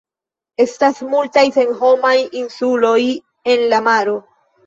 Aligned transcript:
Estas 0.63 1.01
multaj 1.09 1.43
senhomaj 1.57 2.15
insuloj 2.41 2.97
en 3.55 3.69
la 3.75 3.85
maro. 3.91 4.19